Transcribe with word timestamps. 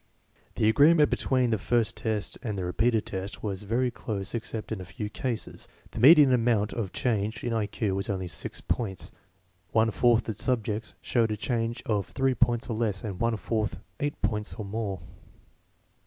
The 0.55 0.67
agreement 0.67 1.11
between 1.11 1.51
the 1.51 1.59
first 1.59 1.95
test 1.95 2.35
and 2.41 2.57
the 2.57 2.65
repeated 2.65 3.05
test 3.05 3.43
was 3.43 3.61
very 3.61 3.91
dose 3.91 3.93
AMONG 3.93 4.01
KINDERGAETEN 4.01 4.41
CHILDREN 4.41 4.43
37 4.47 4.57
except 4.57 4.71
in 4.71 4.81
a 4.81 4.93
few 4.95 5.09
cases. 5.11 5.67
The 5.91 5.99
median 5.99 6.33
amount 6.33 6.73
of 6.73 6.91
change 6.91 7.43
in 7.43 7.53
I 7.53 7.67
Q 7.67 7.93
was 7.93 8.09
only 8.09 8.27
six 8.27 8.61
points. 8.61 9.11
One 9.73 9.91
fourth 9.91 10.21
of 10.27 10.35
the 10.37 10.41
subjects 10.43 10.95
showed 11.01 11.29
a 11.29 11.37
change 11.37 11.83
of 11.85 12.07
three 12.07 12.33
points 12.33 12.67
or 12.67 12.75
less, 12.77 13.03
and 13.03 13.19
one 13.19 13.37
fourth 13.37 13.77
eight 13.99 14.19
points 14.23 14.55
or 14.55 14.65
more. 14.65 15.01